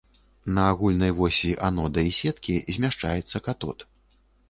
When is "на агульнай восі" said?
0.55-1.53